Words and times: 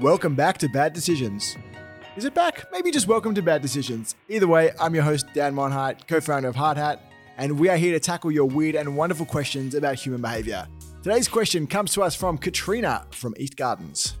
Welcome 0.00 0.34
back 0.34 0.56
to 0.58 0.68
Bad 0.70 0.94
Decisions. 0.94 1.58
Is 2.16 2.24
it 2.24 2.32
back? 2.32 2.64
Maybe 2.72 2.90
just 2.90 3.06
welcome 3.06 3.34
to 3.34 3.42
Bad 3.42 3.60
Decisions. 3.60 4.14
Either 4.30 4.48
way, 4.48 4.70
I'm 4.80 4.94
your 4.94 5.04
host, 5.04 5.26
Dan 5.34 5.54
Monheit, 5.54 6.06
co 6.06 6.22
founder 6.22 6.48
of 6.48 6.56
Hard 6.56 6.78
Hat, 6.78 7.12
and 7.36 7.60
we 7.60 7.68
are 7.68 7.76
here 7.76 7.92
to 7.92 8.00
tackle 8.00 8.30
your 8.30 8.46
weird 8.46 8.76
and 8.76 8.96
wonderful 8.96 9.26
questions 9.26 9.74
about 9.74 9.96
human 9.96 10.22
behavior. 10.22 10.66
Today's 11.02 11.28
question 11.28 11.66
comes 11.66 11.92
to 11.92 12.02
us 12.02 12.14
from 12.14 12.38
Katrina 12.38 13.04
from 13.10 13.34
East 13.36 13.58
Gardens. 13.58 14.16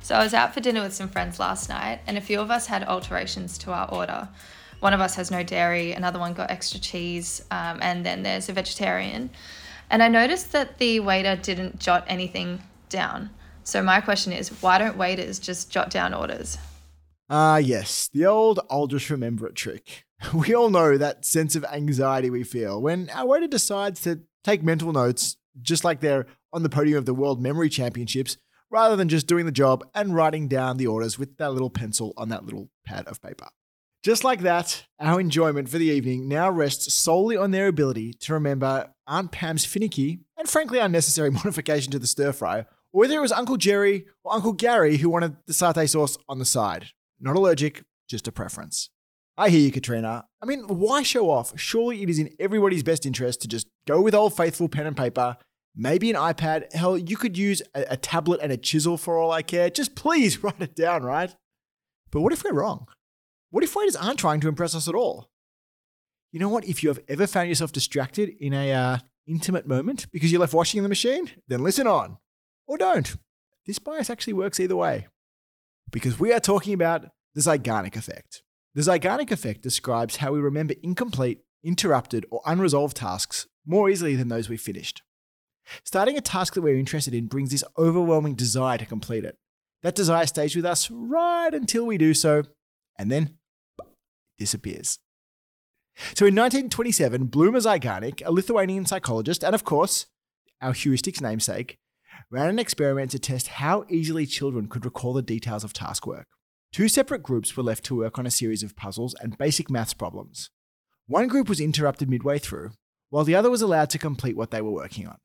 So 0.00 0.14
I 0.14 0.22
was 0.22 0.32
out 0.32 0.54
for 0.54 0.60
dinner 0.60 0.80
with 0.80 0.94
some 0.94 1.08
friends 1.08 1.40
last 1.40 1.68
night, 1.68 2.02
and 2.06 2.16
a 2.16 2.20
few 2.20 2.38
of 2.38 2.52
us 2.52 2.68
had 2.68 2.84
alterations 2.84 3.58
to 3.58 3.72
our 3.72 3.92
order. 3.92 4.28
One 4.78 4.94
of 4.94 5.00
us 5.00 5.16
has 5.16 5.32
no 5.32 5.42
dairy, 5.42 5.90
another 5.90 6.20
one 6.20 6.34
got 6.34 6.52
extra 6.52 6.78
cheese, 6.78 7.42
um, 7.50 7.80
and 7.82 8.06
then 8.06 8.22
there's 8.22 8.48
a 8.48 8.52
vegetarian. 8.52 9.30
And 9.90 10.04
I 10.04 10.08
noticed 10.08 10.52
that 10.52 10.78
the 10.78 11.00
waiter 11.00 11.34
didn't 11.34 11.80
jot 11.80 12.04
anything 12.06 12.62
down. 12.88 13.30
So 13.66 13.82
my 13.82 14.00
question 14.00 14.32
is, 14.32 14.50
why 14.62 14.78
don't 14.78 14.96
waiters 14.96 15.40
just 15.40 15.72
jot 15.72 15.90
down 15.90 16.14
orders? 16.14 16.56
Ah, 17.28 17.56
yes, 17.56 18.08
the 18.14 18.24
old 18.24 18.60
I'll 18.70 18.86
just 18.86 19.10
remember 19.10 19.48
it 19.48 19.56
trick. 19.56 20.04
We 20.32 20.54
all 20.54 20.70
know 20.70 20.96
that 20.96 21.26
sense 21.26 21.56
of 21.56 21.64
anxiety 21.64 22.30
we 22.30 22.42
feel 22.42 22.80
when 22.80 23.10
our 23.10 23.26
waiter 23.26 23.48
decides 23.48 24.00
to 24.02 24.20
take 24.44 24.62
mental 24.62 24.92
notes, 24.92 25.36
just 25.60 25.84
like 25.84 26.00
they're 26.00 26.26
on 26.54 26.62
the 26.62 26.70
podium 26.70 26.96
of 26.96 27.04
the 27.06 27.12
World 27.12 27.42
Memory 27.42 27.68
Championships, 27.68 28.38
rather 28.70 28.96
than 28.96 29.08
just 29.08 29.26
doing 29.26 29.44
the 29.44 29.52
job 29.52 29.84
and 29.94 30.14
writing 30.14 30.46
down 30.48 30.76
the 30.76 30.86
orders 30.86 31.18
with 31.18 31.36
that 31.36 31.52
little 31.52 31.68
pencil 31.68 32.14
on 32.16 32.28
that 32.30 32.44
little 32.46 32.70
pad 32.86 33.06
of 33.08 33.20
paper. 33.20 33.48
Just 34.02 34.24
like 34.24 34.40
that, 34.42 34.84
our 35.00 35.20
enjoyment 35.20 35.68
for 35.68 35.76
the 35.76 35.86
evening 35.86 36.28
now 36.28 36.48
rests 36.48 36.94
solely 36.94 37.36
on 37.36 37.50
their 37.50 37.66
ability 37.66 38.12
to 38.20 38.32
remember 38.32 38.94
Aunt 39.08 39.32
Pam's 39.32 39.66
finicky 39.66 40.20
and 40.38 40.48
frankly 40.48 40.78
unnecessary 40.78 41.30
modification 41.44 41.90
to 41.92 41.98
the 41.98 42.06
stir 42.06 42.32
fry, 42.32 42.64
or 42.92 43.00
whether 43.00 43.16
it 43.16 43.20
was 43.20 43.32
Uncle 43.32 43.56
Jerry 43.56 44.06
or 44.24 44.34
Uncle 44.34 44.52
Gary 44.52 44.98
who 44.98 45.10
wanted 45.10 45.36
the 45.46 45.52
satay 45.52 45.88
sauce 45.88 46.18
on 46.28 46.38
the 46.38 46.44
side. 46.44 46.88
Not 47.20 47.36
allergic, 47.36 47.84
just 48.08 48.28
a 48.28 48.32
preference. 48.32 48.90
I 49.38 49.50
hear 49.50 49.60
you, 49.60 49.70
Katrina. 49.70 50.24
I 50.42 50.46
mean, 50.46 50.60
why 50.66 51.02
show 51.02 51.30
off? 51.30 51.58
Surely 51.58 52.02
it 52.02 52.08
is 52.08 52.18
in 52.18 52.30
everybody's 52.40 52.82
best 52.82 53.04
interest 53.04 53.42
to 53.42 53.48
just 53.48 53.66
go 53.86 54.00
with 54.00 54.14
old 54.14 54.34
faithful 54.34 54.68
pen 54.68 54.86
and 54.86 54.96
paper, 54.96 55.36
maybe 55.74 56.10
an 56.10 56.16
iPad. 56.16 56.72
Hell, 56.72 56.96
you 56.96 57.16
could 57.16 57.36
use 57.36 57.60
a, 57.74 57.84
a 57.90 57.96
tablet 57.96 58.40
and 58.42 58.50
a 58.50 58.56
chisel 58.56 58.96
for 58.96 59.18
all 59.18 59.30
I 59.30 59.42
care. 59.42 59.68
Just 59.68 59.94
please 59.94 60.38
write 60.42 60.60
it 60.60 60.74
down, 60.74 61.02
right? 61.02 61.34
But 62.10 62.22
what 62.22 62.32
if 62.32 62.44
we're 62.44 62.54
wrong? 62.54 62.86
What 63.50 63.62
if 63.62 63.76
waiters 63.76 63.96
aren't 63.96 64.18
trying 64.18 64.40
to 64.40 64.48
impress 64.48 64.74
us 64.74 64.88
at 64.88 64.94
all? 64.94 65.28
You 66.32 66.40
know 66.40 66.48
what? 66.48 66.64
If 66.64 66.82
you 66.82 66.88
have 66.88 67.00
ever 67.08 67.26
found 67.26 67.48
yourself 67.48 67.72
distracted 67.72 68.30
in 68.40 68.52
a 68.52 68.72
uh, 68.72 68.98
intimate 69.26 69.66
moment 69.66 70.06
because 70.12 70.32
you're 70.32 70.40
left 70.40 70.54
washing 70.54 70.78
in 70.78 70.82
the 70.82 70.88
machine, 70.88 71.30
then 71.48 71.62
listen 71.62 71.86
on. 71.86 72.18
Or 72.66 72.76
don't. 72.76 73.16
This 73.66 73.78
bias 73.78 74.10
actually 74.10 74.32
works 74.32 74.60
either 74.60 74.76
way. 74.76 75.06
Because 75.90 76.18
we 76.18 76.32
are 76.32 76.40
talking 76.40 76.74
about 76.74 77.06
the 77.34 77.40
Zeigarnik 77.40 77.96
effect. 77.96 78.42
The 78.74 78.82
Zeigarnik 78.82 79.30
effect 79.30 79.62
describes 79.62 80.16
how 80.16 80.32
we 80.32 80.40
remember 80.40 80.74
incomplete, 80.82 81.40
interrupted, 81.64 82.26
or 82.30 82.42
unresolved 82.44 82.96
tasks 82.96 83.46
more 83.64 83.90
easily 83.90 84.16
than 84.16 84.28
those 84.28 84.48
we 84.48 84.56
finished. 84.56 85.02
Starting 85.84 86.16
a 86.16 86.20
task 86.20 86.54
that 86.54 86.62
we're 86.62 86.78
interested 86.78 87.14
in 87.14 87.26
brings 87.26 87.50
this 87.50 87.64
overwhelming 87.76 88.34
desire 88.34 88.78
to 88.78 88.86
complete 88.86 89.24
it. 89.24 89.36
That 89.82 89.94
desire 89.94 90.26
stays 90.26 90.54
with 90.54 90.64
us 90.64 90.90
right 90.90 91.52
until 91.52 91.86
we 91.86 91.98
do 91.98 92.14
so, 92.14 92.44
and 92.98 93.10
then 93.10 93.36
disappears. 94.38 94.98
So 96.14 96.26
in 96.26 96.34
1927, 96.34 97.28
Bluma 97.28 97.62
Zeigarnik, 97.62 98.22
a 98.24 98.32
Lithuanian 98.32 98.86
psychologist, 98.86 99.42
and 99.42 99.54
of 99.54 99.64
course, 99.64 100.06
our 100.60 100.72
heuristics 100.72 101.20
namesake, 101.20 101.78
ran 102.30 102.48
an 102.48 102.58
experiment 102.58 103.10
to 103.12 103.18
test 103.18 103.46
how 103.48 103.84
easily 103.88 104.26
children 104.26 104.66
could 104.68 104.84
recall 104.84 105.12
the 105.12 105.22
details 105.22 105.64
of 105.64 105.72
task 105.72 106.06
work. 106.06 106.26
Two 106.72 106.88
separate 106.88 107.22
groups 107.22 107.56
were 107.56 107.62
left 107.62 107.84
to 107.84 107.96
work 107.96 108.18
on 108.18 108.26
a 108.26 108.30
series 108.30 108.62
of 108.62 108.76
puzzles 108.76 109.14
and 109.20 109.38
basic 109.38 109.70
maths 109.70 109.94
problems. 109.94 110.50
One 111.06 111.28
group 111.28 111.48
was 111.48 111.60
interrupted 111.60 112.10
midway 112.10 112.38
through, 112.38 112.72
while 113.10 113.24
the 113.24 113.36
other 113.36 113.50
was 113.50 113.62
allowed 113.62 113.90
to 113.90 113.98
complete 113.98 114.36
what 114.36 114.50
they 114.50 114.60
were 114.60 114.72
working 114.72 115.06
on. 115.06 115.18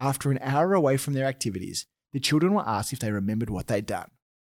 After 0.00 0.30
an 0.30 0.38
hour 0.42 0.74
away 0.74 0.98
from 0.98 1.14
their 1.14 1.26
activities, 1.26 1.86
the 2.12 2.20
children 2.20 2.52
were 2.52 2.68
asked 2.68 2.92
if 2.92 2.98
they 2.98 3.10
remembered 3.10 3.50
what 3.50 3.66
they'd 3.66 3.86
done. 3.86 4.10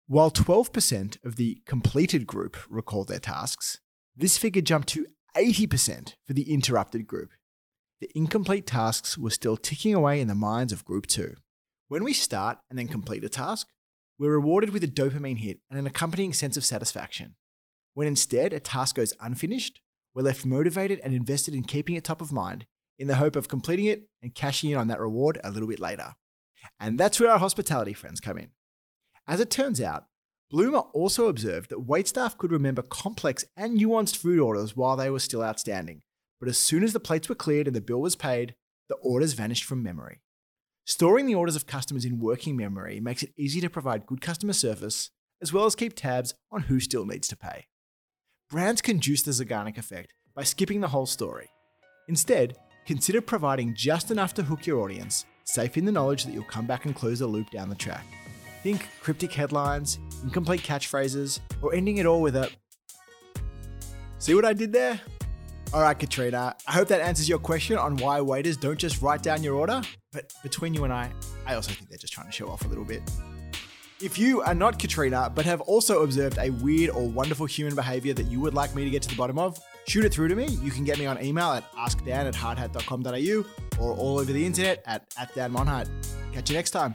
While 0.06 0.30
12% 0.30 1.24
of 1.24 1.36
the 1.36 1.62
completed 1.66 2.26
group 2.26 2.56
recalled 2.68 3.08
their 3.08 3.18
tasks, 3.18 3.78
this 4.16 4.38
figure 4.38 4.62
jumped 4.62 4.88
to 4.90 5.06
80% 5.36 6.14
for 6.26 6.34
the 6.34 6.52
interrupted 6.52 7.06
group. 7.06 7.30
The 8.00 8.10
incomplete 8.14 8.66
tasks 8.66 9.18
were 9.18 9.30
still 9.30 9.56
ticking 9.56 9.94
away 9.94 10.20
in 10.20 10.28
the 10.28 10.34
minds 10.34 10.72
of 10.72 10.84
group 10.84 11.06
2. 11.06 11.34
When 11.88 12.04
we 12.04 12.12
start 12.12 12.58
and 12.68 12.78
then 12.78 12.86
complete 12.86 13.24
a 13.24 13.30
task, 13.30 13.66
we're 14.18 14.32
rewarded 14.32 14.70
with 14.70 14.84
a 14.84 14.88
dopamine 14.88 15.38
hit 15.38 15.60
and 15.70 15.78
an 15.78 15.86
accompanying 15.86 16.34
sense 16.34 16.58
of 16.58 16.64
satisfaction. 16.64 17.36
When 17.94 18.06
instead 18.06 18.52
a 18.52 18.60
task 18.60 18.96
goes 18.96 19.14
unfinished, 19.20 19.80
we're 20.14 20.22
left 20.22 20.44
motivated 20.44 21.00
and 21.02 21.14
invested 21.14 21.54
in 21.54 21.64
keeping 21.64 21.96
it 21.96 22.04
top 22.04 22.20
of 22.20 22.30
mind 22.30 22.66
in 22.98 23.08
the 23.08 23.14
hope 23.14 23.36
of 23.36 23.48
completing 23.48 23.86
it 23.86 24.06
and 24.22 24.34
cashing 24.34 24.70
in 24.70 24.76
on 24.76 24.88
that 24.88 25.00
reward 25.00 25.40
a 25.42 25.50
little 25.50 25.68
bit 25.68 25.80
later. 25.80 26.14
And 26.78 26.98
that's 26.98 27.18
where 27.18 27.30
our 27.30 27.38
hospitality 27.38 27.94
friends 27.94 28.20
come 28.20 28.36
in. 28.36 28.50
As 29.26 29.40
it 29.40 29.50
turns 29.50 29.80
out, 29.80 30.08
Bluma 30.52 30.88
also 30.92 31.28
observed 31.28 31.70
that 31.70 31.86
waitstaff 31.86 32.36
could 32.36 32.52
remember 32.52 32.82
complex 32.82 33.46
and 33.56 33.80
nuanced 33.80 34.16
food 34.16 34.40
orders 34.40 34.76
while 34.76 34.96
they 34.96 35.08
were 35.08 35.20
still 35.20 35.42
outstanding, 35.42 36.02
but 36.38 36.50
as 36.50 36.58
soon 36.58 36.84
as 36.84 36.92
the 36.92 37.00
plates 37.00 37.30
were 37.30 37.34
cleared 37.34 37.66
and 37.66 37.74
the 37.76 37.80
bill 37.80 38.02
was 38.02 38.16
paid, 38.16 38.54
the 38.90 38.96
orders 38.96 39.32
vanished 39.32 39.64
from 39.64 39.82
memory. 39.82 40.20
Storing 40.88 41.26
the 41.26 41.34
orders 41.34 41.54
of 41.54 41.66
customers 41.66 42.06
in 42.06 42.18
working 42.18 42.56
memory 42.56 42.98
makes 42.98 43.22
it 43.22 43.34
easy 43.36 43.60
to 43.60 43.68
provide 43.68 44.06
good 44.06 44.22
customer 44.22 44.54
service, 44.54 45.10
as 45.42 45.52
well 45.52 45.66
as 45.66 45.74
keep 45.74 45.94
tabs 45.94 46.32
on 46.50 46.62
who 46.62 46.80
still 46.80 47.04
needs 47.04 47.28
to 47.28 47.36
pay. 47.36 47.66
Brands 48.48 48.80
can 48.80 48.98
juice 48.98 49.20
the 49.20 49.32
Zeigarnik 49.32 49.76
effect 49.76 50.14
by 50.34 50.44
skipping 50.44 50.80
the 50.80 50.88
whole 50.88 51.04
story. 51.04 51.50
Instead, 52.08 52.56
consider 52.86 53.20
providing 53.20 53.74
just 53.74 54.10
enough 54.10 54.32
to 54.32 54.42
hook 54.42 54.66
your 54.66 54.80
audience, 54.80 55.26
safe 55.44 55.76
in 55.76 55.84
the 55.84 55.92
knowledge 55.92 56.24
that 56.24 56.32
you'll 56.32 56.44
come 56.44 56.66
back 56.66 56.86
and 56.86 56.96
close 56.96 57.18
the 57.18 57.26
loop 57.26 57.50
down 57.50 57.68
the 57.68 57.74
track. 57.74 58.06
Think 58.62 58.88
cryptic 59.02 59.34
headlines, 59.34 59.98
incomplete 60.22 60.62
catchphrases, 60.62 61.40
or 61.60 61.74
ending 61.74 61.98
it 61.98 62.06
all 62.06 62.22
with 62.22 62.34
a. 62.34 62.50
See 64.16 64.34
what 64.34 64.46
I 64.46 64.54
did 64.54 64.72
there? 64.72 65.02
All 65.74 65.82
right, 65.82 65.98
Katrina, 65.98 66.56
I 66.66 66.72
hope 66.72 66.88
that 66.88 67.02
answers 67.02 67.28
your 67.28 67.38
question 67.38 67.76
on 67.76 67.96
why 67.96 68.22
waiters 68.22 68.56
don't 68.56 68.78
just 68.78 69.02
write 69.02 69.22
down 69.22 69.42
your 69.42 69.54
order. 69.54 69.82
But 70.12 70.32
between 70.42 70.72
you 70.72 70.84
and 70.84 70.92
I, 70.92 71.12
I 71.46 71.54
also 71.56 71.72
think 71.72 71.90
they're 71.90 71.98
just 71.98 72.12
trying 72.12 72.26
to 72.26 72.32
show 72.32 72.48
off 72.48 72.64
a 72.64 72.68
little 72.68 72.86
bit. 72.86 73.02
If 74.00 74.18
you 74.18 74.40
are 74.40 74.54
not 74.54 74.78
Katrina, 74.78 75.30
but 75.34 75.44
have 75.44 75.60
also 75.62 76.04
observed 76.04 76.38
a 76.38 76.50
weird 76.50 76.90
or 76.90 77.06
wonderful 77.06 77.44
human 77.44 77.74
behavior 77.74 78.14
that 78.14 78.26
you 78.26 78.40
would 78.40 78.54
like 78.54 78.74
me 78.74 78.84
to 78.84 78.90
get 78.90 79.02
to 79.02 79.08
the 79.08 79.16
bottom 79.16 79.38
of, 79.38 79.58
shoot 79.86 80.06
it 80.06 80.14
through 80.14 80.28
to 80.28 80.34
me. 80.34 80.46
You 80.46 80.70
can 80.70 80.84
get 80.84 80.98
me 80.98 81.04
on 81.04 81.22
email 81.22 81.50
at 81.50 81.70
askdan 81.72 82.08
at 82.26 82.34
hardhat.com.au 82.34 83.84
or 83.84 83.92
all 83.94 84.18
over 84.18 84.32
the 84.32 84.46
internet 84.46 84.82
at, 84.86 85.12
at. 85.18 85.34
Catch 85.34 86.50
you 86.50 86.56
next 86.56 86.70
time. 86.70 86.94